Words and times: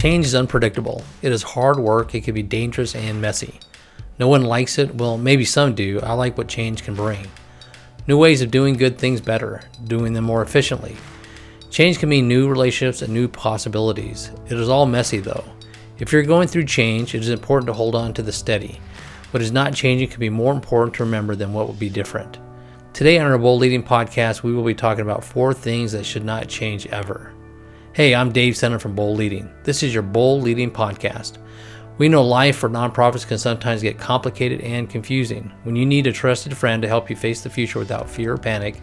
Change 0.00 0.24
is 0.24 0.34
unpredictable. 0.34 1.04
It 1.20 1.30
is 1.30 1.42
hard 1.42 1.78
work, 1.78 2.14
it 2.14 2.22
can 2.22 2.32
be 2.32 2.42
dangerous 2.42 2.94
and 2.94 3.20
messy. 3.20 3.60
No 4.18 4.28
one 4.28 4.44
likes 4.44 4.78
it. 4.78 4.94
Well, 4.94 5.18
maybe 5.18 5.44
some 5.44 5.74
do. 5.74 6.00
I 6.00 6.14
like 6.14 6.38
what 6.38 6.48
change 6.48 6.84
can 6.84 6.94
bring. 6.94 7.26
New 8.06 8.16
ways 8.16 8.40
of 8.40 8.50
doing 8.50 8.78
good 8.78 8.96
things 8.96 9.20
better, 9.20 9.60
doing 9.84 10.14
them 10.14 10.24
more 10.24 10.40
efficiently. 10.40 10.96
Change 11.68 11.98
can 11.98 12.08
mean 12.08 12.26
new 12.26 12.48
relationships 12.48 13.02
and 13.02 13.12
new 13.12 13.28
possibilities. 13.28 14.30
It 14.46 14.54
is 14.54 14.70
all 14.70 14.86
messy 14.86 15.18
though. 15.18 15.44
If 15.98 16.14
you're 16.14 16.22
going 16.22 16.48
through 16.48 16.64
change, 16.64 17.14
it 17.14 17.20
is 17.20 17.28
important 17.28 17.66
to 17.66 17.74
hold 17.74 17.94
on 17.94 18.14
to 18.14 18.22
the 18.22 18.32
steady. 18.32 18.80
What 19.32 19.42
is 19.42 19.52
not 19.52 19.74
changing 19.74 20.08
can 20.08 20.20
be 20.20 20.30
more 20.30 20.54
important 20.54 20.94
to 20.94 21.04
remember 21.04 21.36
than 21.36 21.52
what 21.52 21.66
will 21.66 21.74
be 21.74 21.90
different. 21.90 22.38
Today 22.94 23.18
on 23.18 23.30
our 23.30 23.36
Bold 23.36 23.60
Leading 23.60 23.82
podcast, 23.82 24.42
we 24.42 24.54
will 24.54 24.64
be 24.64 24.74
talking 24.74 25.02
about 25.02 25.24
four 25.24 25.52
things 25.52 25.92
that 25.92 26.06
should 26.06 26.24
not 26.24 26.48
change 26.48 26.86
ever. 26.86 27.34
Hey, 28.00 28.14
I'm 28.14 28.32
Dave 28.32 28.56
Sennett 28.56 28.80
from 28.80 28.94
Bold 28.94 29.18
Leading. 29.18 29.52
This 29.62 29.82
is 29.82 29.92
your 29.92 30.02
Bold 30.02 30.42
Leading 30.42 30.70
podcast. 30.70 31.36
We 31.98 32.08
know 32.08 32.24
life 32.24 32.56
for 32.56 32.70
nonprofits 32.70 33.26
can 33.26 33.36
sometimes 33.36 33.82
get 33.82 33.98
complicated 33.98 34.62
and 34.62 34.88
confusing. 34.88 35.52
When 35.64 35.76
you 35.76 35.84
need 35.84 36.06
a 36.06 36.12
trusted 36.12 36.56
friend 36.56 36.80
to 36.80 36.88
help 36.88 37.10
you 37.10 37.16
face 37.16 37.42
the 37.42 37.50
future 37.50 37.78
without 37.78 38.08
fear 38.08 38.32
or 38.32 38.38
panic, 38.38 38.80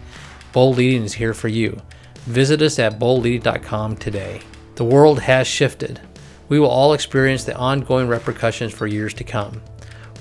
Bold 0.53 0.77
Leading 0.77 1.01
is 1.01 1.13
here 1.13 1.33
for 1.33 1.47
you. 1.47 1.81
Visit 2.27 2.61
us 2.61 2.77
at 2.77 2.99
boldleading.com 2.99 3.97
today. 3.97 4.41
The 4.75 4.85
world 4.85 5.21
has 5.21 5.47
shifted. 5.47 5.99
We 6.47 6.59
will 6.59 6.69
all 6.69 6.93
experience 6.93 7.43
the 7.43 7.57
ongoing 7.57 8.07
repercussions 8.07 8.71
for 8.71 8.85
years 8.85 9.15
to 9.15 9.23
come. 9.23 9.63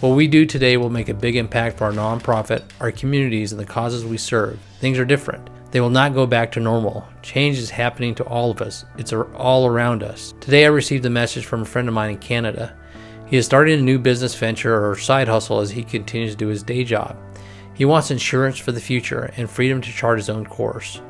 What 0.01 0.17
we 0.17 0.27
do 0.27 0.47
today 0.47 0.79
will 0.79 0.89
make 0.89 1.11
a 1.11 1.15
big 1.15 1.37
impact 1.37 1.77
for 1.77 1.85
our 1.85 1.93
nonprofit, 1.93 2.63
our 2.81 2.93
communities, 2.93 3.53
and 3.53 3.61
the 3.61 3.67
causes 3.67 4.07
we 4.07 4.17
serve. 4.17 4.59
Things 4.81 4.99
are 4.99 5.05
different. 5.05 5.51
They 5.71 5.81
will 5.81 5.91
not 5.91 6.15
go 6.15 6.27
back 6.27 6.53
to 6.53 6.61
normal. 6.61 7.07
Change 7.23 7.59
is 7.59 7.71
happening 7.71 8.15
to 8.15 8.25
all 8.25 8.51
of 8.51 8.63
us, 8.63 8.85
it's 8.97 9.13
all 9.13 9.67
around 9.67 10.03
us. 10.03 10.35
Today, 10.41 10.65
I 10.65 10.69
received 10.69 11.05
a 11.05 11.11
message 11.11 11.45
from 11.45 11.63
a 11.63 11.67
friend 11.67 11.89
of 11.89 11.95
mine 11.95 12.11
in 12.11 12.19
Canada. 12.19 12.77
He 13.27 13.37
is 13.37 13.45
starting 13.45 13.79
a 13.79 13.83
new 13.83 13.99
business 13.99 14.35
venture 14.35 14.89
or 14.89 14.97
side 14.97 15.29
hustle 15.29 15.61
as 15.61 15.71
he 15.71 15.83
continues 15.83 16.33
to 16.33 16.37
do 16.37 16.47
his 16.47 16.63
day 16.63 16.85
job. 16.85 17.17
He 17.75 17.85
wants 17.85 18.11
insurance 18.11 18.59
for 18.59 18.73
the 18.73 18.81
future 18.81 19.33
and 19.37 19.51
freedom 19.51 19.81
to 19.83 19.93
chart 19.93 20.19
his 20.19 20.31
own 20.31 20.47
course. 20.47 21.01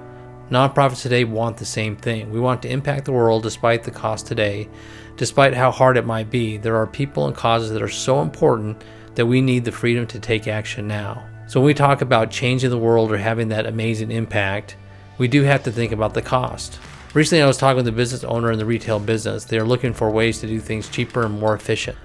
Nonprofits 0.50 1.02
today 1.02 1.24
want 1.24 1.56
the 1.56 1.64
same 1.64 1.96
thing. 1.96 2.30
We 2.30 2.40
want 2.40 2.62
to 2.62 2.70
impact 2.70 3.04
the 3.04 3.12
world 3.12 3.42
despite 3.42 3.82
the 3.82 3.90
cost 3.90 4.26
today. 4.26 4.68
Despite 5.16 5.54
how 5.54 5.70
hard 5.70 5.96
it 5.96 6.06
might 6.06 6.30
be, 6.30 6.56
there 6.56 6.76
are 6.76 6.86
people 6.86 7.26
and 7.26 7.36
causes 7.36 7.70
that 7.70 7.82
are 7.82 7.88
so 7.88 8.22
important 8.22 8.82
that 9.16 9.26
we 9.26 9.40
need 9.40 9.64
the 9.64 9.72
freedom 9.72 10.06
to 10.06 10.20
take 10.20 10.46
action 10.46 10.86
now. 10.86 11.26
So 11.48 11.60
when 11.60 11.66
we 11.66 11.74
talk 11.74 12.02
about 12.02 12.32
changing 12.32 12.70
the 12.70 12.78
world 12.78 13.12
or 13.12 13.18
having 13.18 13.48
that 13.48 13.66
amazing 13.66 14.10
impact, 14.10 14.76
we 15.16 15.28
do 15.28 15.44
have 15.44 15.62
to 15.62 15.70
think 15.70 15.92
about 15.92 16.12
the 16.12 16.22
cost. 16.22 16.80
Recently, 17.14 17.40
I 17.40 17.46
was 17.46 17.56
talking 17.56 17.76
with 17.76 17.88
a 17.88 17.92
business 17.92 18.24
owner 18.24 18.50
in 18.50 18.58
the 18.58 18.66
retail 18.66 18.98
business. 18.98 19.44
They 19.44 19.58
are 19.58 19.64
looking 19.64 19.94
for 19.94 20.10
ways 20.10 20.40
to 20.40 20.48
do 20.48 20.58
things 20.58 20.88
cheaper 20.88 21.24
and 21.24 21.38
more 21.38 21.54
efficient. 21.54 21.96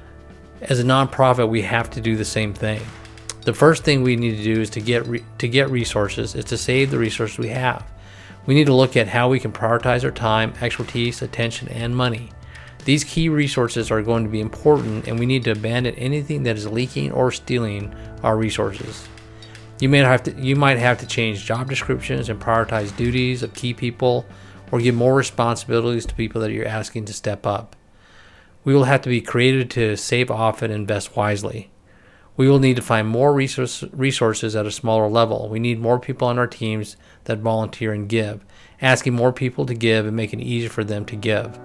As 0.62 0.80
a 0.80 0.84
nonprofit, 0.84 1.50
we 1.50 1.64
have 1.64 1.90
to 1.90 2.02
do 2.02 2.16
the 2.16 2.24
same 2.24 2.54
thing. 2.54 2.82
The 3.44 3.54
first 3.54 3.84
thing 3.84 4.04
we 4.04 4.16
need 4.16 4.38
to 4.38 4.44
do 4.44 4.62
is 4.62 4.70
to 4.70 4.80
get 4.80 5.08
re- 5.08 5.26
to 5.40 5.48
get 5.48 5.72
resources 5.72 6.36
is 6.36 6.46
to 6.46 6.58
save 6.58 6.92
the 6.92 7.00
resources 7.00 7.40
we 7.40 7.50
have. 7.50 7.84
We 8.46 8.54
need 8.54 8.68
to 8.68 8.76
look 8.76 8.96
at 8.96 9.08
how 9.08 9.28
we 9.28 9.40
can 9.40 9.52
prioritize 9.52 10.04
our 10.04 10.12
time, 10.12 10.54
expertise, 10.62 11.24
attention, 11.24 11.68
and 11.70 11.96
money. 11.96 12.30
These 12.86 13.04
key 13.04 13.28
resources 13.30 13.90
are 13.90 14.04
going 14.04 14.24
to 14.24 14.30
be 14.30 14.40
important, 14.40 15.08
and 15.08 15.20
we 15.20 15.26
need 15.26 15.44
to 15.46 15.52
abandon 15.52 15.96
anything 15.96 16.44
that 16.44 16.58
is 16.58 16.68
leaking 16.68 17.12
or 17.12 17.32
stealing 17.32 17.94
our 18.22 18.38
resources. 18.38 19.08
You 19.82 19.90
may 19.90 19.98
have 19.98 20.22
to 20.24 20.32
you 20.40 20.56
might 20.56 20.78
have 20.78 21.00
to 21.00 21.08
change 21.08 21.44
job 21.44 21.68
descriptions 21.68 22.30
and 22.30 22.40
prioritize 22.40 22.96
duties 22.96 23.42
of 23.42 23.56
key 23.56 23.74
people 23.74 24.28
or 24.72 24.80
give 24.80 24.94
more 24.94 25.16
responsibilities 25.16 26.06
to 26.06 26.14
people 26.14 26.40
that 26.42 26.52
you're 26.52 26.68
asking 26.68 27.06
to 27.06 27.14
step 27.14 27.48
up. 27.48 27.76
We 28.64 28.76
will 28.76 28.84
have 28.84 29.02
to 29.02 29.10
be 29.10 29.22
creative 29.22 29.70
to 29.70 29.98
save 29.98 30.30
often 30.30 30.70
and 30.70 30.82
invest 30.82 31.16
wisely. 31.16 31.72
We 32.38 32.48
will 32.48 32.60
need 32.60 32.76
to 32.76 32.84
find 32.84 33.08
more 33.08 33.34
resource, 33.34 33.84
resources 33.92 34.56
at 34.56 34.68
a 34.68 34.72
smaller 34.72 35.08
level. 35.08 35.50
We 35.50 35.60
need 35.60 35.80
more 35.80 36.00
people 36.00 36.28
on 36.28 36.38
our 36.38 36.48
teams 36.48 36.96
that 37.24 37.40
volunteer 37.40 37.92
and 37.92 38.08
give, 38.08 38.46
asking 38.84 39.14
more 39.14 39.34
people 39.34 39.66
to 39.66 39.74
give 39.74 40.06
and 40.06 40.16
making 40.16 40.42
it 40.42 40.46
easier 40.46 40.70
for 40.70 40.84
them 40.84 41.06
to 41.06 41.16
give. 41.16 41.60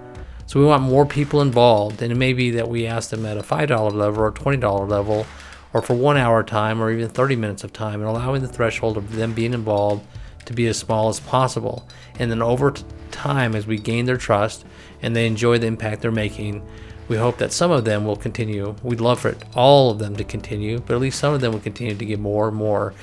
So 0.47 0.59
we 0.59 0.66
want 0.66 0.83
more 0.83 1.04
people 1.04 1.43
involved, 1.43 2.00
and 2.00 2.10
it 2.10 2.16
may 2.16 2.33
be 2.33 2.50
that 2.53 2.69
we 2.69 2.87
ask 2.87 3.10
them 3.10 3.27
at 3.27 3.37
a 3.37 3.43
$5 3.43 3.93
level 3.93 4.22
or 4.22 4.33
$20 4.33 4.88
level 4.88 5.27
or 5.76 5.82
for 5.82 5.92
one 5.92 6.16
hour 6.16 6.42
time 6.42 6.81
or 6.81 6.91
even 6.91 7.06
30 7.06 7.37
minutes 7.37 7.62
of 7.62 7.70
time 7.70 8.00
and 8.00 8.09
allowing 8.09 8.41
the 8.41 8.48
threshold 8.48 8.97
of 8.97 9.14
them 9.14 9.34
being 9.34 9.53
involved 9.53 10.06
to 10.47 10.54
be 10.54 10.66
as 10.69 10.78
small 10.78 11.10
as 11.10 11.20
possible. 11.20 11.87
And 12.19 12.31
then 12.31 12.41
over 12.41 12.72
time, 13.10 13.54
as 13.54 13.66
we 13.66 13.76
gain 13.76 14.06
their 14.06 14.16
trust 14.16 14.65
and 15.03 15.15
they 15.15 15.26
enjoy 15.26 15.59
the 15.59 15.66
impact 15.66 16.00
they're 16.00 16.10
making, 16.10 16.66
we 17.09 17.19
hope 17.19 17.36
that 17.38 17.53
some 17.53 17.70
of 17.70 17.84
them 17.84 18.06
will 18.06 18.16
continue. 18.16 18.75
We'd 18.82 19.03
love 19.03 19.20
for 19.20 19.28
it, 19.28 19.44
all 19.54 19.91
of 19.91 19.98
them 19.98 20.16
to 20.16 20.25
continue, 20.25 20.78
but 20.78 20.94
at 20.94 21.00
least 21.00 21.19
some 21.19 21.34
of 21.34 21.42
them 21.42 21.53
will 21.53 21.60
continue 21.60 21.94
to 21.94 22.06
give 22.06 22.20
more 22.20 22.48
and 22.48 22.56
more, 22.56 22.94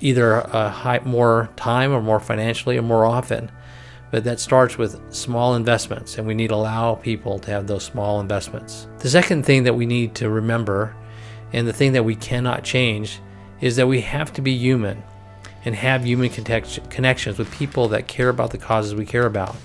either 0.00 0.36
a 0.36 0.70
high, 0.70 1.00
more 1.04 1.50
time 1.56 1.92
or 1.92 2.00
more 2.00 2.20
financially 2.20 2.78
or 2.78 2.82
more 2.82 3.04
often. 3.04 3.50
But 4.10 4.24
that 4.24 4.40
starts 4.40 4.78
with 4.78 4.98
small 5.12 5.56
investments, 5.56 6.16
and 6.16 6.26
we 6.26 6.32
need 6.32 6.48
to 6.48 6.54
allow 6.54 6.94
people 6.94 7.38
to 7.40 7.50
have 7.50 7.66
those 7.66 7.84
small 7.84 8.18
investments. 8.18 8.88
The 9.00 9.10
second 9.10 9.44
thing 9.44 9.64
that 9.64 9.74
we 9.74 9.84
need 9.84 10.14
to 10.14 10.30
remember 10.30 10.96
and 11.52 11.66
the 11.66 11.72
thing 11.72 11.92
that 11.92 12.04
we 12.04 12.14
cannot 12.14 12.64
change 12.64 13.20
is 13.60 13.76
that 13.76 13.88
we 13.88 14.00
have 14.02 14.32
to 14.34 14.42
be 14.42 14.52
human 14.52 15.02
and 15.64 15.74
have 15.74 16.06
human 16.06 16.30
connections 16.30 17.38
with 17.38 17.50
people 17.50 17.88
that 17.88 18.06
care 18.06 18.28
about 18.28 18.50
the 18.50 18.58
causes 18.58 18.94
we 18.94 19.06
care 19.06 19.26
about. 19.26 19.56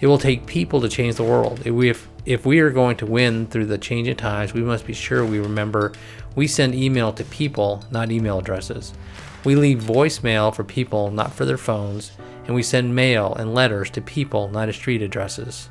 It 0.00 0.06
will 0.06 0.18
take 0.18 0.46
people 0.46 0.80
to 0.80 0.88
change 0.88 1.16
the 1.16 1.24
world. 1.24 1.60
If 1.64 1.74
we, 1.74 1.90
if, 1.90 2.08
if 2.24 2.46
we 2.46 2.60
are 2.60 2.70
going 2.70 2.96
to 2.98 3.06
win 3.06 3.46
through 3.46 3.66
the 3.66 3.78
changing 3.78 4.16
times, 4.16 4.54
we 4.54 4.62
must 4.62 4.86
be 4.86 4.94
sure 4.94 5.24
we 5.24 5.38
remember 5.38 5.92
we 6.34 6.46
send 6.46 6.74
email 6.74 7.12
to 7.12 7.24
people, 7.24 7.84
not 7.90 8.10
email 8.10 8.38
addresses. 8.38 8.94
We 9.44 9.56
leave 9.56 9.78
voicemail 9.78 10.54
for 10.54 10.64
people, 10.64 11.10
not 11.10 11.32
for 11.32 11.44
their 11.44 11.56
phones, 11.56 12.12
and 12.46 12.54
we 12.54 12.62
send 12.62 12.94
mail 12.94 13.34
and 13.34 13.54
letters 13.54 13.90
to 13.90 14.00
people, 14.00 14.48
not 14.48 14.72
street 14.74 15.02
addresses. 15.02 15.70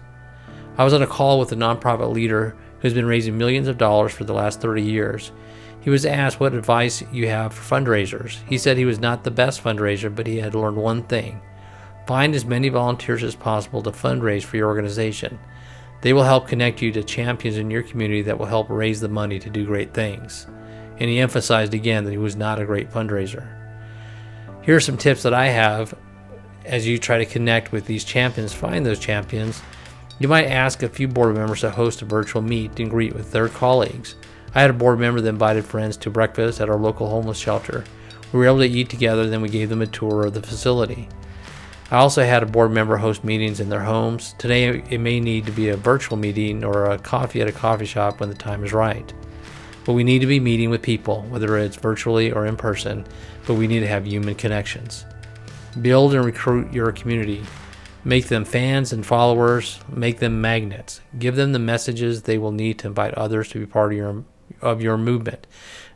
I 0.78 0.84
was 0.84 0.94
on 0.94 1.02
a 1.02 1.08
call 1.08 1.40
with 1.40 1.52
a 1.52 1.56
nonprofit 1.56 2.12
leader 2.14 2.56
who's 2.80 2.94
been 2.94 3.06
raising 3.06 3.38
millions 3.38 3.68
of 3.68 3.78
dollars 3.78 4.12
for 4.12 4.24
the 4.24 4.34
last 4.34 4.62
30 4.62 4.82
years. 4.82 5.32
He 5.82 5.90
was 5.90 6.06
asked 6.06 6.40
what 6.40 6.54
advice 6.54 7.04
you 7.12 7.28
have 7.28 7.54
for 7.54 7.76
fundraisers. 7.76 8.38
He 8.48 8.58
said 8.58 8.78
he 8.78 8.86
was 8.86 9.00
not 9.00 9.24
the 9.24 9.32
best 9.32 9.64
fundraiser, 9.64 10.14
but 10.14 10.28
he 10.28 10.38
had 10.38 10.56
learned 10.56 10.78
one 10.78 11.04
thing 11.04 11.42
find 12.10 12.34
as 12.34 12.44
many 12.44 12.70
volunteers 12.70 13.22
as 13.22 13.36
possible 13.36 13.84
to 13.84 13.92
fundraise 13.92 14.42
for 14.42 14.58
your 14.58 14.68
organization. 14.68 15.38
They 16.02 16.12
will 16.12 16.24
help 16.24 16.48
connect 16.48 16.82
you 16.82 16.92
to 16.94 17.04
champions 17.04 17.58
in 17.58 17.70
your 17.70 17.84
community 17.84 18.24
that 18.24 18.40
will 18.40 18.48
help 18.48 18.68
raise 18.68 19.00
the 19.00 19.08
money 19.08 19.38
to 19.38 19.48
do 19.48 19.64
great 19.64 19.94
things. 19.94 20.48
And 20.98 21.08
he 21.08 21.20
emphasized 21.20 21.76
again 21.76 22.06
that 22.06 22.12
he 22.12 22.18
was 22.18 22.36
not 22.36 22.60
a 22.60 22.66
great 22.66 22.90
fundraiser. 22.90 23.48
Here 24.64 24.76
are 24.76 24.80
some 24.80 24.98
tips 24.98 25.22
that 25.22 25.36
I 25.36 25.50
have 25.50 25.94
as 26.66 26.88
you 26.88 26.98
try 26.98 27.20
to 27.20 27.28
connect 27.28 27.72
with 27.72 27.86
these 27.86 28.04
champions, 28.04 28.54
find 28.54 28.84
those 28.84 29.00
champions 29.00 29.62
you 30.20 30.28
might 30.28 30.48
ask 30.48 30.84
a 30.84 30.90
few 30.90 31.08
board 31.08 31.36
members 31.36 31.62
to 31.62 31.72
host 31.72 32.02
a 32.02 32.06
virtual 32.06 32.42
meet 32.42 32.80
and 32.80 32.90
greet 32.90 33.16
with 33.16 33.32
their 33.32 33.48
colleagues. 33.48 34.16
I 34.54 34.62
had 34.62 34.70
a 34.70 34.74
board 34.74 35.00
member 35.00 35.22
that 35.22 35.30
invited 35.30 35.66
friends 35.66 35.96
to 35.98 36.10
breakfast 36.10 36.60
at 36.60 36.70
our 36.70 36.78
local 36.78 37.10
homeless 37.10 37.38
shelter. 37.38 37.86
We 38.34 38.40
were 38.40 38.46
able 38.46 38.60
to 38.60 38.66
eat 38.66 38.90
together, 38.90 39.28
then 39.28 39.42
we 39.42 39.50
gave 39.50 39.70
them 39.70 39.82
a 39.82 39.88
tour 39.88 40.26
of 40.26 40.34
the 40.34 40.42
facility. 40.42 41.08
I 41.90 41.98
also 41.98 42.24
had 42.24 42.44
a 42.44 42.46
board 42.46 42.72
member 42.72 42.98
host 42.98 43.24
meetings 43.24 43.60
in 43.60 43.70
their 43.70 43.84
homes. 43.84 44.36
Today, 44.38 44.84
it 44.90 45.00
may 45.00 45.20
need 45.20 45.46
to 45.48 45.52
be 45.52 45.70
a 45.70 45.78
virtual 45.78 46.18
meeting 46.18 46.64
or 46.64 46.86
a 46.86 47.00
coffee 47.00 47.42
at 47.42 47.48
a 47.48 47.52
coffee 47.52 47.86
shop 47.86 48.20
when 48.20 48.30
the 48.30 48.36
time 48.36 48.64
is 48.64 48.74
right. 48.74 49.12
But 49.86 49.94
we 49.94 50.04
need 50.04 50.20
to 50.20 50.28
be 50.28 50.40
meeting 50.40 50.70
with 50.70 50.84
people, 50.84 51.24
whether 51.30 51.58
it's 51.58 51.78
virtually 51.78 52.32
or 52.32 52.46
in 52.46 52.58
person, 52.58 53.06
but 53.48 53.56
we 53.56 53.66
need 53.66 53.80
to 53.80 53.88
have 53.88 54.06
human 54.06 54.36
connections. 54.36 55.06
Build 55.82 56.14
and 56.14 56.24
recruit 56.24 56.72
your 56.72 56.92
community. 56.92 57.44
Make 58.04 58.28
them 58.28 58.46
fans 58.46 58.94
and 58.94 59.06
followers, 59.06 59.80
make 59.90 60.20
them 60.20 60.40
magnets. 60.40 61.02
Give 61.18 61.36
them 61.36 61.52
the 61.52 61.60
messages 61.60 62.24
they 62.24 62.38
will 62.38 62.52
need 62.52 62.80
to 62.80 62.88
invite 62.88 63.14
others 63.16 63.50
to 63.50 63.60
be 63.60 63.66
part 63.66 63.92
of 63.92 63.98
your 63.98 64.24
of 64.62 64.82
your 64.82 64.98
movement. 64.98 65.46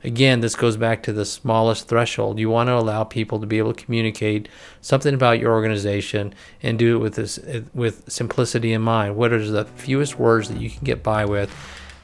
Again, 0.03 0.41
this 0.41 0.55
goes 0.55 0.77
back 0.77 1.01
to 1.03 1.13
the 1.13 1.25
smallest 1.25 1.87
threshold. 1.87 2.39
You 2.39 2.49
want 2.49 2.67
to 2.67 2.75
allow 2.75 3.03
people 3.03 3.39
to 3.39 3.47
be 3.47 3.57
able 3.57 3.73
to 3.73 3.85
communicate 3.85 4.49
something 4.81 5.13
about 5.13 5.39
your 5.39 5.53
organization 5.53 6.35
and 6.61 6.77
do 6.77 6.97
it 6.97 6.99
with 6.99 7.15
this 7.15 7.39
with 7.73 8.11
simplicity 8.11 8.73
in 8.73 8.81
mind. 8.81 9.15
What 9.15 9.31
are 9.31 9.43
the 9.43 9.65
fewest 9.65 10.19
words 10.19 10.49
that 10.49 10.59
you 10.59 10.69
can 10.69 10.83
get 10.83 11.03
by 11.03 11.25
with 11.25 11.55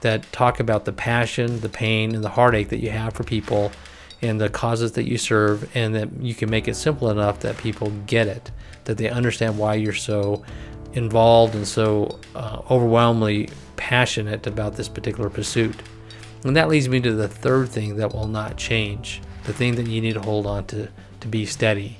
that 0.01 0.31
talk 0.31 0.61
about 0.61 0.85
the 0.85 0.93
passion, 0.93 1.59
the 1.59 1.69
pain, 1.69 2.15
and 2.15 2.23
the 2.23 2.29
heartache 2.29 2.69
that 2.69 2.79
you 2.79 2.89
have 2.89 3.13
for 3.13 3.23
people 3.23 3.71
and 4.21 4.39
the 4.39 4.49
causes 4.49 4.93
that 4.93 5.07
you 5.07 5.17
serve, 5.17 5.69
and 5.75 5.95
that 5.95 6.09
you 6.21 6.35
can 6.35 6.49
make 6.49 6.67
it 6.67 6.75
simple 6.75 7.09
enough 7.09 7.39
that 7.39 7.57
people 7.57 7.91
get 8.05 8.27
it 8.27 8.51
that 8.85 8.97
they 8.97 9.07
understand 9.07 9.57
why 9.57 9.75
you're 9.75 9.93
so 9.93 10.43
involved 10.93 11.53
and 11.53 11.67
so 11.67 12.19
uh, 12.33 12.59
overwhelmingly 12.71 13.47
passionate 13.77 14.47
about 14.47 14.75
this 14.75 14.89
particular 14.89 15.29
pursuit. 15.29 15.75
And 16.43 16.55
that 16.55 16.69
leads 16.69 16.89
me 16.89 16.99
to 17.01 17.13
the 17.13 17.27
third 17.27 17.69
thing 17.69 17.97
that 17.97 18.13
will 18.13 18.27
not 18.27 18.57
change, 18.57 19.21
the 19.43 19.53
thing 19.53 19.75
that 19.75 19.87
you 19.87 20.01
need 20.01 20.13
to 20.13 20.21
hold 20.21 20.47
on 20.47 20.65
to 20.67 20.87
to 21.19 21.27
be 21.27 21.45
steady. 21.45 21.97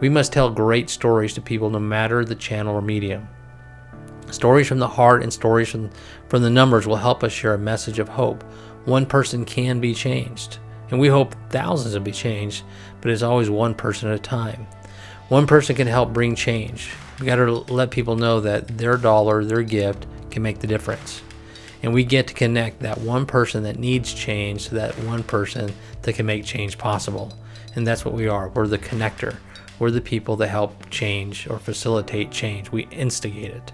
We 0.00 0.08
must 0.08 0.32
tell 0.32 0.50
great 0.50 0.90
stories 0.90 1.34
to 1.34 1.40
people 1.40 1.70
no 1.70 1.78
matter 1.78 2.24
the 2.24 2.34
channel 2.34 2.74
or 2.74 2.82
medium. 2.82 3.28
Stories 4.30 4.66
from 4.66 4.80
the 4.80 4.88
heart 4.88 5.22
and 5.22 5.32
stories 5.32 5.68
from, 5.68 5.90
from 6.28 6.42
the 6.42 6.50
numbers 6.50 6.86
will 6.86 6.96
help 6.96 7.22
us 7.22 7.30
share 7.30 7.54
a 7.54 7.58
message 7.58 7.98
of 7.98 8.08
hope. 8.08 8.42
One 8.86 9.06
person 9.06 9.44
can 9.44 9.80
be 9.80 9.94
changed, 9.94 10.58
and 10.90 11.00
we 11.00 11.08
hope 11.08 11.34
thousands 11.50 11.94
will 11.94 12.02
be 12.02 12.12
changed, 12.12 12.64
but 13.00 13.10
it's 13.10 13.22
always 13.22 13.50
one 13.50 13.74
person 13.74 14.10
at 14.10 14.16
a 14.16 14.22
time. 14.22 14.66
One 15.28 15.46
person 15.46 15.74
can 15.76 15.86
help 15.86 16.12
bring 16.12 16.34
change. 16.34 16.90
We 17.18 17.26
got 17.26 17.36
to 17.36 17.50
let 17.72 17.90
people 17.90 18.16
know 18.16 18.40
that 18.40 18.78
their 18.78 18.96
dollar, 18.96 19.44
their 19.44 19.62
gift 19.62 20.06
can 20.30 20.42
make 20.42 20.58
the 20.58 20.66
difference. 20.66 21.22
And 21.82 21.92
we 21.92 22.04
get 22.04 22.26
to 22.28 22.34
connect 22.34 22.80
that 22.80 22.98
one 22.98 23.26
person 23.26 23.62
that 23.64 23.78
needs 23.78 24.12
change 24.12 24.68
to 24.68 24.74
that 24.76 24.98
one 25.00 25.22
person 25.22 25.72
that 26.02 26.14
can 26.14 26.26
make 26.26 26.44
change 26.44 26.78
possible. 26.78 27.32
And 27.76 27.86
that's 27.86 28.04
what 28.04 28.14
we 28.14 28.28
are. 28.28 28.48
We're 28.48 28.66
the 28.66 28.78
connector. 28.78 29.36
We're 29.78 29.90
the 29.90 30.00
people 30.00 30.36
that 30.36 30.48
help 30.48 30.88
change 30.90 31.48
or 31.48 31.58
facilitate 31.58 32.30
change. 32.30 32.70
We 32.70 32.84
instigate 32.90 33.50
it. 33.50 33.72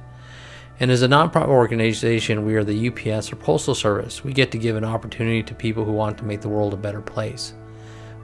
And 0.81 0.91
as 0.91 1.03
a 1.03 1.09
nonprofit 1.09 1.49
organization, 1.49 2.47
we 2.47 2.57
are 2.57 2.65
the 2.65 2.89
UPS 2.89 3.31
or 3.31 3.37
Postal 3.37 3.75
Service. 3.75 4.25
We 4.25 4.33
get 4.33 4.51
to 4.53 4.59
give 4.59 4.77
an 4.77 4.85
opportunity 4.85 5.43
to 5.43 5.55
people 5.55 5.85
who 5.85 5.93
want 5.93 6.17
to 6.19 6.25
make 6.25 6.41
the 6.41 6.49
world 6.49 6.73
a 6.73 6.79
better 6.79 7.03
place. 7.03 7.53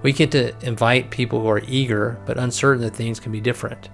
We 0.03 0.15
get 0.15 0.31
to 0.31 0.55
invite 0.67 1.11
people 1.11 1.43
who 1.43 1.49
are 1.49 1.61
eager 1.69 2.19
but 2.25 2.39
uncertain 2.39 2.83
that 2.83 2.97
things 2.97 3.21
can 3.21 3.31
be 3.31 3.43
different. 3.43 3.91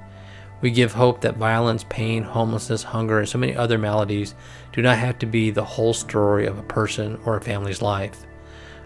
We 0.61 0.71
give 0.71 0.93
hope 0.93 1.23
that 1.23 1.39
violence, 1.39 1.85
pain, 1.89 2.23
homelessness, 2.23 2.85
hunger, 2.85 3.19
and 3.19 3.29
so 3.29 3.37
many 3.37 3.57
other 3.57 3.79
maladies 3.79 4.37
do 4.73 4.81
not 4.81 4.97
have 4.97 5.19
to 5.19 5.27
be 5.27 5.51
the 5.51 5.65
whole 5.65 5.93
story 5.93 6.47
of 6.47 6.57
a 6.57 6.63
person 6.63 7.19
or 7.25 7.37
a 7.37 7.41
family's 7.41 7.83
life. 7.83 8.25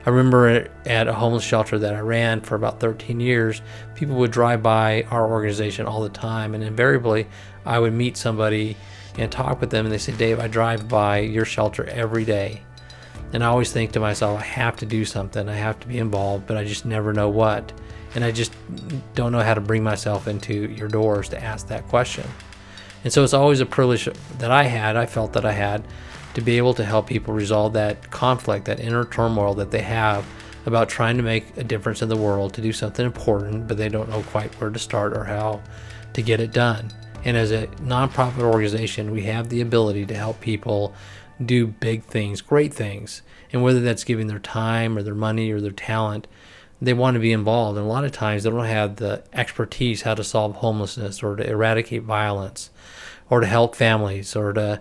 I 0.07 0.11
remember 0.11 0.71
at 0.87 1.07
a 1.07 1.13
homeless 1.13 1.45
shelter 1.45 1.79
that 1.81 1.95
I 1.95 2.01
ran 2.01 2.41
for 2.41 2.55
about 2.55 2.81
13 2.81 3.21
years, 3.21 3.61
people 3.95 4.17
would 4.17 4.31
drive 4.31 4.63
by 4.63 5.03
our 5.11 5.31
organization 5.31 5.85
all 5.85 6.01
the 6.01 6.09
time, 6.09 6.55
and 6.55 6.65
invariably 6.65 7.27
I 7.67 7.79
would 7.79 7.93
meet 7.93 8.17
somebody 8.17 8.77
and 9.19 9.31
talk 9.31 9.61
with 9.61 9.71
them, 9.71 9.87
and 9.87 9.93
they 9.93 9.99
say, 9.99 10.13
Dave, 10.13 10.39
I 10.41 10.49
drive 10.49 10.89
by 10.89 11.19
your 11.19 11.45
shelter 11.45 11.85
every 11.87 12.25
day. 12.25 12.63
And 13.33 13.43
I 13.43 13.49
always 13.49 13.73
think 13.73 13.93
to 13.93 14.01
myself, 14.01 14.41
I 14.41 14.45
have 14.45 14.77
to 14.77 14.87
do 14.87 15.05
something, 15.05 15.49
I 15.49 15.55
have 15.55 15.81
to 15.81 15.89
be 15.89 15.99
involved, 15.99 16.47
but 16.47 16.57
I 16.57 16.65
just 16.65 16.85
never 16.85 17.13
know 17.13 17.29
what. 17.29 17.73
And 18.15 18.25
I 18.25 18.31
just 18.31 18.53
don't 19.15 19.33
know 19.33 19.41
how 19.41 19.55
to 19.55 19.61
bring 19.61 19.83
myself 19.83 20.29
into 20.29 20.71
your 20.71 20.89
doors 20.89 21.29
to 21.31 21.43
ask 21.43 21.69
that 21.69 21.87
question. 21.89 22.27
And 23.05 23.13
so 23.13 23.23
it's 23.25 23.35
always 23.35 23.61
a 23.61 23.67
privilege 23.67 24.09
that 24.39 24.51
I 24.51 24.65
had, 24.65 24.97
I 24.97 25.07
felt 25.07 25.33
that 25.35 25.45
I 25.45 25.53
had, 25.53 25.87
to 26.35 26.41
be 26.41 26.57
able 26.57 26.75
to 26.75 26.85
help 26.85 27.07
people 27.07 27.35
resolve 27.35 27.73
that 27.75 28.11
conflict, 28.11 28.67
that 28.67 28.81
inner 28.81 29.05
turmoil 29.05 29.55
that 29.55 29.71
they 29.71 29.83
have 29.83 30.25
about 30.67 30.89
trying 30.89 31.17
to 31.17 31.23
make 31.23 31.57
a 31.57 31.65
difference 31.65 32.03
in 32.03 32.09
the 32.09 32.17
world, 32.17 32.53
to 32.55 32.61
do 32.61 32.73
something 32.73 33.07
important, 33.07 33.69
but 33.69 33.77
they 33.77 33.89
don't 33.89 34.09
know 34.09 34.23
quite 34.25 34.53
where 34.61 34.71
to 34.71 34.79
start 34.79 35.17
or 35.17 35.25
how 35.25 35.63
to 36.13 36.23
get 36.23 36.41
it 36.41 36.53
done. 36.53 36.91
And 37.27 37.37
as 37.37 37.51
a 37.51 37.67
nonprofit 37.83 38.41
organization, 38.41 39.11
we 39.11 39.25
have 39.25 39.49
the 39.49 39.61
ability 39.61 40.07
to 40.07 40.15
help 40.15 40.41
people 40.41 40.95
do 41.45 41.67
big 41.67 42.05
things, 42.05 42.41
great 42.41 42.73
things. 42.73 43.23
And 43.53 43.65
whether 43.65 43.81
that's 43.81 44.05
giving 44.05 44.29
their 44.29 44.39
time 44.39 44.97
or 44.97 45.03
their 45.03 45.13
money 45.13 45.51
or 45.51 45.61
their 45.61 45.73
talent, 45.73 46.29
they 46.81 46.93
want 46.93 47.17
to 47.17 47.21
be 47.21 47.33
involved. 47.33 47.79
And 47.79 47.85
a 47.85 47.91
lot 47.91 48.05
of 48.05 48.13
times 48.13 48.45
they 48.45 48.51
don't 48.51 48.65
have 48.65 48.97
the 48.97 49.25
expertise 49.33 50.03
how 50.03 50.15
to 50.15 50.23
solve 50.23 50.55
homelessness 50.55 51.21
or 51.21 51.35
to 51.35 51.45
eradicate 51.45 52.05
violence 52.05 52.71
or 53.29 53.41
to 53.41 53.47
help 53.49 53.75
families 53.75 54.37
or 54.37 54.53
to 54.53 54.81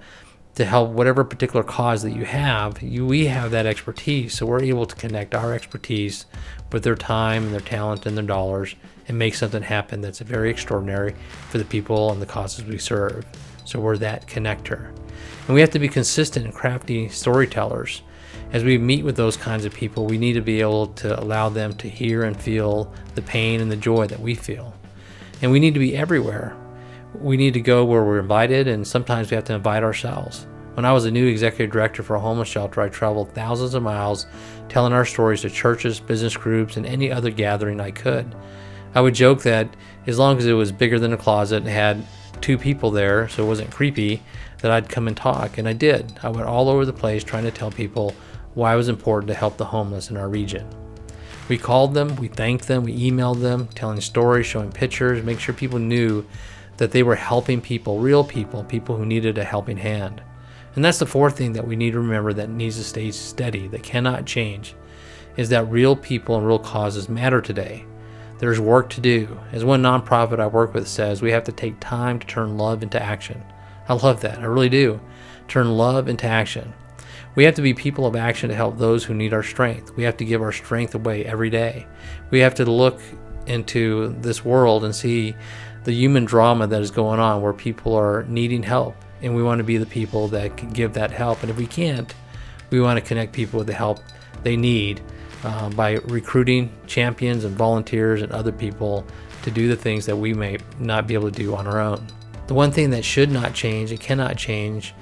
to 0.53 0.65
help 0.65 0.91
whatever 0.91 1.25
particular 1.25 1.63
cause 1.63 2.01
that 2.03 2.13
you 2.13 2.23
have, 2.23 2.81
you, 2.81 3.05
we 3.05 3.25
have 3.25 3.51
that 3.51 3.65
expertise. 3.65 4.33
So 4.35 4.45
we're 4.45 4.63
able 4.63 4.85
to 4.85 4.95
connect 4.95 5.35
our 5.35 5.53
expertise 5.53 6.25
with 6.71 6.83
their 6.83 6.95
time 6.95 7.43
and 7.43 7.53
their 7.53 7.59
talent 7.59 8.05
and 8.05 8.15
their 8.15 8.23
dollars 8.23 8.73
and 9.07 9.17
make 9.17 9.35
something 9.35 9.61
happen 9.61 10.01
that's 10.01 10.19
very 10.19 10.49
extraordinary 10.49 11.15
for 11.49 11.57
the 11.57 11.65
people 11.65 12.11
and 12.11 12.21
the 12.21 12.25
causes 12.25 12.65
we 12.65 12.77
serve. 12.77 13.25
So 13.65 13.79
we're 13.79 13.97
that 13.97 14.27
connector. 14.27 14.89
And 15.47 15.53
we 15.53 15.61
have 15.61 15.71
to 15.71 15.79
be 15.79 15.87
consistent 15.87 16.45
and 16.45 16.53
crafty 16.53 17.09
storytellers. 17.09 18.01
As 18.51 18.63
we 18.63 18.77
meet 18.77 19.03
with 19.03 19.15
those 19.15 19.37
kinds 19.37 19.65
of 19.65 19.73
people, 19.73 20.05
we 20.05 20.17
need 20.17 20.33
to 20.33 20.41
be 20.41 20.61
able 20.61 20.87
to 20.87 21.19
allow 21.19 21.49
them 21.49 21.73
to 21.73 21.89
hear 21.89 22.23
and 22.23 22.39
feel 22.39 22.93
the 23.15 23.21
pain 23.21 23.61
and 23.61 23.71
the 23.71 23.75
joy 23.75 24.07
that 24.07 24.19
we 24.19 24.35
feel. 24.35 24.73
And 25.41 25.51
we 25.51 25.59
need 25.59 25.73
to 25.73 25.79
be 25.79 25.95
everywhere. 25.95 26.55
We 27.19 27.37
need 27.37 27.53
to 27.53 27.61
go 27.61 27.85
where 27.85 28.03
we're 28.03 28.19
invited, 28.19 28.67
and 28.67 28.85
sometimes 28.85 29.29
we 29.29 29.35
have 29.35 29.45
to 29.45 29.55
invite 29.55 29.83
ourselves. 29.83 30.47
When 30.73 30.85
I 30.85 30.91
was 30.91 31.05
a 31.05 31.11
new 31.11 31.27
executive 31.27 31.71
director 31.71 32.03
for 32.03 32.15
a 32.15 32.19
homeless 32.19 32.49
shelter, 32.49 32.81
I 32.81 32.89
traveled 32.89 33.33
thousands 33.33 33.73
of 33.73 33.83
miles 33.83 34.27
telling 34.67 34.91
our 34.91 35.05
stories 35.05 35.41
to 35.41 35.49
churches, 35.49 35.99
business 35.99 36.35
groups, 36.35 36.75
and 36.75 36.85
any 36.85 37.11
other 37.11 37.31
gathering 37.31 37.79
I 37.79 37.91
could. 37.91 38.35
I 38.95 39.01
would 39.01 39.13
joke 39.13 39.43
that 39.43 39.67
as 40.07 40.17
long 40.17 40.37
as 40.37 40.45
it 40.45 40.53
was 40.53 40.71
bigger 40.71 40.97
than 40.97 41.13
a 41.13 41.17
closet 41.17 41.57
and 41.57 41.67
had 41.67 42.07
two 42.39 42.57
people 42.57 42.91
there, 42.91 43.27
so 43.27 43.43
it 43.43 43.47
wasn't 43.47 43.71
creepy, 43.71 44.23
that 44.61 44.71
I'd 44.71 44.89
come 44.89 45.07
and 45.07 45.17
talk. 45.17 45.57
And 45.57 45.67
I 45.67 45.73
did. 45.73 46.17
I 46.23 46.29
went 46.29 46.47
all 46.47 46.69
over 46.69 46.85
the 46.85 46.93
place 46.93 47.23
trying 47.23 47.43
to 47.43 47.51
tell 47.51 47.69
people 47.69 48.15
why 48.53 48.73
it 48.73 48.77
was 48.77 48.87
important 48.87 49.27
to 49.27 49.33
help 49.33 49.57
the 49.57 49.65
homeless 49.65 50.09
in 50.09 50.17
our 50.17 50.29
region. 50.29 50.67
We 51.49 51.57
called 51.57 51.93
them, 51.93 52.15
we 52.15 52.29
thanked 52.29 52.67
them, 52.67 52.83
we 52.83 53.11
emailed 53.11 53.41
them, 53.41 53.67
telling 53.67 54.01
stories, 54.01 54.45
showing 54.45 54.71
pictures, 54.71 55.23
make 55.23 55.39
sure 55.39 55.53
people 55.53 55.77
knew 55.77 56.25
that 56.77 56.91
they 56.91 57.03
were 57.03 57.15
helping 57.15 57.61
people, 57.61 57.99
real 57.99 58.23
people, 58.23 58.63
people 58.63 58.95
who 58.95 59.05
needed 59.05 59.37
a 59.37 59.43
helping 59.43 59.77
hand. 59.77 60.23
And 60.75 60.83
that's 60.83 60.99
the 60.99 61.05
fourth 61.05 61.37
thing 61.37 61.53
that 61.53 61.67
we 61.67 61.75
need 61.75 61.91
to 61.91 61.99
remember 61.99 62.33
that 62.33 62.49
needs 62.49 62.77
to 62.77 62.83
stay 62.83 63.11
steady, 63.11 63.67
that 63.67 63.83
cannot 63.83 64.25
change, 64.25 64.75
is 65.37 65.49
that 65.49 65.69
real 65.69 65.95
people 65.95 66.37
and 66.37 66.47
real 66.47 66.59
causes 66.59 67.07
matter 67.07 67.41
today. 67.41 67.85
There's 68.45 68.59
work 68.59 68.91
to 68.91 69.01
do. 69.01 69.39
As 69.51 69.65
one 69.65 69.81
nonprofit 69.81 70.39
I 70.39 70.45
work 70.45 70.75
with 70.75 70.87
says, 70.87 71.19
we 71.19 71.31
have 71.31 71.45
to 71.45 71.51
take 71.51 71.79
time 71.79 72.19
to 72.19 72.27
turn 72.27 72.59
love 72.59 72.83
into 72.83 73.01
action. 73.01 73.43
I 73.89 73.95
love 73.95 74.21
that. 74.21 74.37
I 74.37 74.43
really 74.43 74.69
do. 74.69 75.01
Turn 75.47 75.75
love 75.75 76.07
into 76.07 76.27
action. 76.27 76.71
We 77.33 77.43
have 77.45 77.55
to 77.55 77.63
be 77.63 77.73
people 77.73 78.05
of 78.05 78.15
action 78.15 78.49
to 78.49 78.55
help 78.55 78.77
those 78.77 79.03
who 79.03 79.15
need 79.15 79.33
our 79.33 79.41
strength. 79.41 79.95
We 79.95 80.03
have 80.03 80.17
to 80.17 80.25
give 80.25 80.43
our 80.43 80.51
strength 80.51 80.93
away 80.93 81.25
every 81.25 81.49
day. 81.49 81.87
We 82.29 82.41
have 82.41 82.53
to 82.55 82.65
look 82.65 83.01
into 83.47 84.09
this 84.21 84.45
world 84.45 84.83
and 84.83 84.95
see 84.95 85.35
the 85.83 85.93
human 85.93 86.25
drama 86.25 86.67
that 86.67 86.83
is 86.83 86.91
going 86.91 87.19
on 87.19 87.41
where 87.41 87.51
people 87.51 87.95
are 87.95 88.25
needing 88.25 88.61
help. 88.61 88.95
And 89.23 89.35
we 89.35 89.41
want 89.41 89.57
to 89.57 89.63
be 89.63 89.77
the 89.77 89.87
people 89.87 90.27
that 90.27 90.55
can 90.55 90.69
give 90.69 90.93
that 90.93 91.09
help. 91.09 91.41
And 91.41 91.49
if 91.49 91.57
we 91.57 91.65
can't, 91.65 92.13
we 92.69 92.79
want 92.79 92.99
to 92.99 93.01
connect 93.03 93.33
people 93.33 93.57
with 93.57 93.65
the 93.65 93.73
help 93.73 94.01
they 94.43 94.55
need 94.55 95.01
uh, 95.45 95.69
by 95.69 95.93
recruiting 96.05 96.75
champions 96.87 97.43
and 97.43 97.55
volunteers 97.55 98.21
and 98.21 98.31
other 98.31 98.51
people 98.51 99.05
to 99.43 99.51
do 99.51 99.67
the 99.67 99.75
things 99.75 100.05
that 100.07 100.15
we 100.17 100.33
may 100.33 100.57
not 100.79 101.05
be 101.05 101.13
able 101.13 101.29
to 101.31 101.39
do 101.39 101.55
on 101.55 101.67
our 101.67 101.79
own. 101.79 102.05
The 102.47 102.55
one 102.55 102.71
thing 102.71 102.89
that 102.89 103.05
should 103.05 103.29
not 103.29 103.53
change 103.53 103.91
and 103.91 103.99
cannot 103.99 104.37
change, 104.37 104.95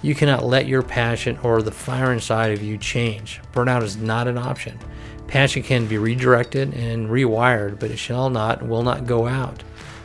you 0.00 0.14
cannot 0.14 0.44
let 0.44 0.66
your 0.66 0.82
passion 0.82 1.38
or 1.42 1.60
the 1.60 1.70
fire 1.70 2.12
inside 2.12 2.52
of 2.52 2.62
you 2.62 2.78
change. 2.78 3.40
Burnout 3.52 3.82
is 3.82 3.98
not 3.98 4.28
an 4.28 4.38
option. 4.38 4.78
Passion 5.26 5.62
can 5.62 5.86
be 5.86 5.98
redirected 5.98 6.72
and 6.74 7.08
rewired, 7.08 7.78
but 7.78 7.90
it 7.90 7.98
shall 7.98 8.30
not, 8.30 8.66
will 8.66 8.82
not 8.82 9.06
go 9.06 9.26
out. 9.26 9.62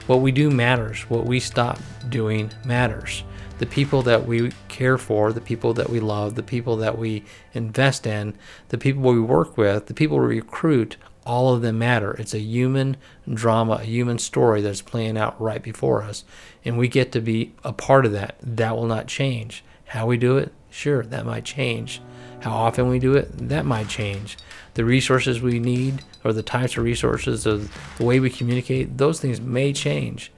What 0.07 0.21
we 0.21 0.31
do 0.31 0.49
matters. 0.49 1.01
What 1.09 1.25
we 1.25 1.39
stop 1.39 1.79
doing 2.09 2.51
matters 2.65 3.23
the 3.59 3.65
people 3.65 4.01
that 4.03 4.25
we 4.25 4.51
care 4.67 4.97
for, 4.97 5.33
the 5.33 5.41
people 5.41 5.73
that 5.73 5.89
we 5.89 5.99
love, 5.99 6.35
the 6.35 6.43
people 6.43 6.77
that 6.77 6.97
we 6.97 7.23
invest 7.53 8.05
in, 8.05 8.35
the 8.69 8.77
people 8.77 9.01
we 9.01 9.19
work 9.19 9.57
with, 9.57 9.87
the 9.87 9.93
people 9.93 10.19
we 10.19 10.37
recruit, 10.37 10.97
all 11.25 11.53
of 11.53 11.61
them 11.61 11.79
matter. 11.79 12.13
It's 12.13 12.33
a 12.33 12.39
human 12.39 12.97
drama, 13.31 13.73
a 13.73 13.83
human 13.83 14.17
story 14.17 14.61
that's 14.61 14.81
playing 14.81 15.17
out 15.17 15.39
right 15.41 15.61
before 15.61 16.03
us. 16.03 16.23
And 16.63 16.77
we 16.77 16.87
get 16.87 17.11
to 17.11 17.21
be 17.21 17.53
a 17.63 17.73
part 17.73 18.05
of 18.05 18.13
that. 18.13 18.37
That 18.41 18.75
will 18.75 18.85
not 18.85 19.07
change. 19.07 19.63
How 19.87 20.05
we 20.05 20.17
do 20.17 20.37
it, 20.37 20.53
sure, 20.69 21.03
that 21.03 21.25
might 21.25 21.43
change. 21.45 22.01
How 22.41 22.51
often 22.51 22.87
we 22.87 22.99
do 22.99 23.15
it, 23.15 23.49
that 23.49 23.65
might 23.65 23.89
change. 23.89 24.37
The 24.75 24.85
resources 24.85 25.41
we 25.41 25.59
need, 25.59 26.03
or 26.23 26.31
the 26.33 26.43
types 26.43 26.77
of 26.77 26.83
resources, 26.83 27.43
the 27.45 27.69
way 27.99 28.19
we 28.19 28.29
communicate, 28.29 28.97
those 28.97 29.19
things 29.19 29.41
may 29.41 29.73
change. 29.73 30.31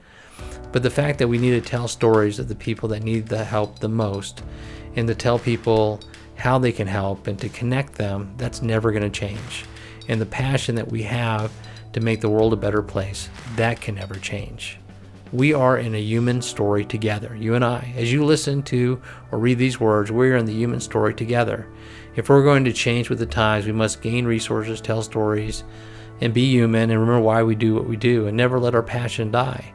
But 0.72 0.82
the 0.82 0.90
fact 0.90 1.18
that 1.18 1.28
we 1.28 1.38
need 1.38 1.50
to 1.50 1.60
tell 1.60 1.88
stories 1.88 2.38
of 2.38 2.48
the 2.48 2.54
people 2.54 2.88
that 2.90 3.02
need 3.02 3.26
the 3.26 3.44
help 3.44 3.78
the 3.78 3.88
most 3.88 4.42
and 4.96 5.06
to 5.08 5.14
tell 5.14 5.38
people 5.38 6.00
how 6.36 6.58
they 6.58 6.72
can 6.72 6.86
help 6.86 7.26
and 7.26 7.38
to 7.40 7.48
connect 7.48 7.94
them, 7.94 8.32
that's 8.36 8.62
never 8.62 8.92
going 8.92 9.02
to 9.02 9.10
change. 9.10 9.64
And 10.08 10.20
the 10.20 10.26
passion 10.26 10.74
that 10.76 10.90
we 10.90 11.02
have 11.02 11.52
to 11.92 12.00
make 12.00 12.20
the 12.20 12.28
world 12.28 12.52
a 12.52 12.56
better 12.56 12.82
place, 12.82 13.28
that 13.56 13.80
can 13.80 13.96
never 13.96 14.14
change. 14.14 14.78
We 15.32 15.54
are 15.54 15.78
in 15.78 15.94
a 15.94 16.00
human 16.00 16.42
story 16.42 16.84
together, 16.84 17.36
you 17.36 17.54
and 17.54 17.64
I. 17.64 17.92
As 17.96 18.12
you 18.12 18.24
listen 18.24 18.62
to 18.64 19.00
or 19.30 19.38
read 19.38 19.58
these 19.58 19.78
words, 19.78 20.10
we're 20.10 20.36
in 20.36 20.46
the 20.46 20.52
human 20.52 20.80
story 20.80 21.14
together. 21.14 21.68
If 22.16 22.28
we're 22.28 22.42
going 22.42 22.64
to 22.64 22.72
change 22.72 23.10
with 23.10 23.20
the 23.20 23.26
times, 23.26 23.66
we 23.66 23.72
must 23.72 24.02
gain 24.02 24.24
resources, 24.24 24.80
tell 24.80 25.02
stories, 25.02 25.62
and 26.20 26.34
be 26.34 26.46
human 26.46 26.90
and 26.90 26.98
remember 26.98 27.20
why 27.20 27.42
we 27.42 27.54
do 27.54 27.74
what 27.74 27.86
we 27.86 27.96
do 27.96 28.26
and 28.26 28.36
never 28.36 28.58
let 28.58 28.74
our 28.74 28.82
passion 28.82 29.30
die. 29.30 29.72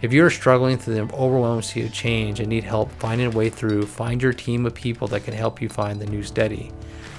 If 0.00 0.12
you're 0.12 0.30
struggling 0.30 0.78
through 0.78 0.94
the 0.94 1.14
overwhelming 1.14 1.62
sea 1.62 1.84
of 1.84 1.92
change 1.92 2.38
and 2.38 2.48
need 2.48 2.62
help 2.62 2.92
finding 2.92 3.26
a 3.26 3.36
way 3.36 3.50
through, 3.50 3.86
find 3.86 4.22
your 4.22 4.32
team 4.32 4.64
of 4.64 4.72
people 4.72 5.08
that 5.08 5.24
can 5.24 5.34
help 5.34 5.60
you 5.60 5.68
find 5.68 6.00
the 6.00 6.06
new 6.06 6.22
steady. 6.22 6.70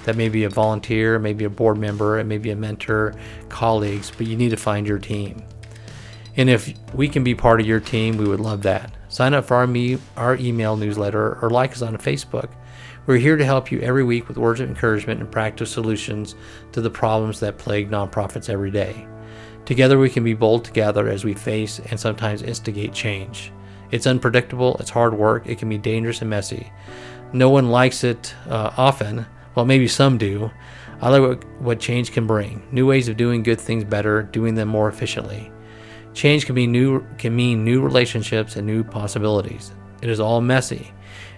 That 0.06 0.16
may 0.16 0.30
be 0.30 0.46
a 0.46 0.50
volunteer, 0.50 1.20
maybe 1.20 1.44
a 1.44 1.50
board 1.50 1.78
member, 1.78 2.20
it 2.20 2.24
may 2.24 2.38
be 2.38 2.52
a 2.52 2.56
mentor, 2.56 3.16
colleagues, 3.50 4.12
but 4.18 4.28
you 4.28 4.38
need 4.38 4.52
to 4.52 4.58
find 4.58 4.88
your 4.88 4.98
team. 4.98 5.44
And 6.38 6.50
if 6.50 6.74
we 6.94 7.10
can 7.10 7.22
be 7.22 7.36
part 7.36 7.60
of 7.60 7.68
your 7.68 7.82
team, 7.82 8.16
we 8.16 8.26
would 8.30 8.40
love 8.40 8.62
that. 8.62 8.94
Sign 9.10 9.34
up 9.34 9.44
for 9.44 9.58
our, 9.58 9.68
me- 9.68 10.00
our 10.16 10.38
email 10.38 10.78
newsletter 10.78 11.38
or 11.42 11.50
like 11.50 11.74
us 11.74 11.82
on 11.82 11.98
Facebook. 11.98 12.50
We're 13.08 13.18
here 13.18 13.36
to 13.36 13.44
help 13.44 13.74
you 13.74 13.82
every 13.82 14.06
week 14.06 14.30
with 14.30 14.38
words 14.38 14.62
of 14.62 14.70
encouragement 14.70 15.20
and 15.20 15.30
practical 15.30 15.66
solutions 15.66 16.36
to 16.72 16.80
the 16.80 16.90
problems 16.90 17.42
that 17.42 17.58
plague 17.58 17.92
nonprofits 17.92 18.50
every 18.50 18.72
day. 18.72 19.06
Together, 19.66 20.00
we 20.00 20.10
can 20.10 20.24
be 20.24 20.34
bold 20.34 20.66
together 20.66 21.08
as 21.08 21.24
we 21.24 21.34
face 21.34 21.80
and 21.80 22.00
sometimes 22.00 22.42
instigate 22.42 22.94
change. 22.94 23.52
It's 23.92 24.08
unpredictable, 24.08 24.78
it's 24.80 24.90
hard 24.90 25.14
work, 25.14 25.48
it 25.48 25.58
can 25.58 25.70
be 25.70 25.78
dangerous 25.78 26.22
and 26.22 26.30
messy. 26.30 26.72
No 27.34 27.50
one 27.50 27.70
likes 27.70 28.04
it 28.04 28.34
uh, 28.48 28.72
often. 28.78 29.26
Well, 29.56 29.66
maybe 29.66 29.88
some 29.88 30.18
do. 30.18 30.52
I 31.02 31.10
like 31.10 31.22
what, 31.22 31.62
what 31.62 31.80
change 31.80 32.12
can 32.12 32.28
bring 32.28 32.68
new 32.72 32.86
ways 32.86 33.08
of 33.08 33.18
doing 33.18 33.44
good 33.44 33.60
things 33.60 33.84
better, 33.84 34.24
doing 34.24 34.56
them 34.56 34.68
more 34.68 34.90
efficiently. 34.90 35.52
Change 36.14 36.46
can 36.46 36.56
be 36.56 36.68
new 36.68 37.06
can 37.18 37.36
mean 37.36 37.64
new 37.64 37.82
relationships 37.82 38.56
and 38.56 38.66
new 38.66 38.84
possibilities. 38.84 39.72
It 40.02 40.10
is 40.10 40.20
all 40.20 40.42
messy. 40.42 40.92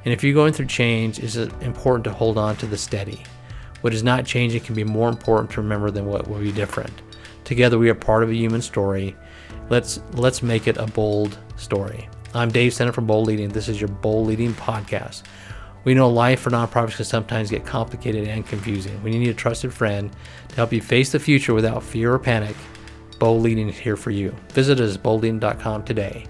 And 0.04 0.14
if 0.14 0.24
you're 0.24 0.34
going 0.34 0.54
through 0.54 0.68
change, 0.68 1.20
it's 1.20 1.36
important 1.36 2.06
to 2.06 2.14
hold 2.14 2.38
on 2.38 2.56
to 2.58 2.66
the 2.66 2.78
steady. 2.78 3.24
What 3.82 3.94
is 3.94 4.04
not 4.04 4.26
changing 4.26 4.62
can 4.62 4.76
be 4.76 4.84
more 4.84 5.10
important 5.10 5.52
to 5.52 5.62
remember 5.62 5.92
than 5.92 6.06
what 6.06 6.28
will 6.28 6.40
be 6.40 6.52
different. 6.52 7.02
Together 7.52 7.78
we 7.78 7.90
are 7.90 7.96
part 7.96 8.24
of 8.24 8.30
a 8.30 8.34
human 8.34 8.62
story. 8.62 9.14
Let's 9.70 10.00
let's 10.14 10.42
make 10.42 10.68
it 10.70 10.78
a 10.78 10.86
bold 10.86 11.38
story. 11.58 12.08
I'm 12.34 12.50
Dave 12.50 12.74
Sennett 12.74 12.96
from 12.96 13.06
Bold 13.06 13.28
Leading. 13.28 13.50
This 13.50 13.68
is 13.68 13.82
your 13.82 13.90
Bold 13.90 14.28
Leading 14.28 14.54
podcast. 14.54 15.24
We 15.84 15.94
know 15.94 16.08
life 16.10 16.40
for 16.40 16.50
nonprofits 16.50 16.96
can 16.96 17.04
sometimes 17.04 17.50
get 17.50 17.66
complicated 17.66 18.26
and 18.26 18.48
confusing. 18.48 19.04
When 19.04 19.12
you 19.12 19.20
need 19.20 19.32
a 19.32 19.34
trusted 19.34 19.74
friend 19.74 20.16
to 20.48 20.56
help 20.56 20.72
you 20.72 20.80
face 20.80 21.12
the 21.12 21.20
future 21.20 21.54
without 21.54 21.84
fear 21.84 22.14
or 22.14 22.20
panic, 22.20 22.56
Bold 23.20 23.42
Leading 23.42 23.68
is 23.68 23.78
here 23.78 23.98
for 23.98 24.12
you. 24.12 24.34
Visit 24.54 24.80
us 24.80 24.96
at 24.96 25.04
boldleading.com 25.04 25.84
today. 25.84 26.28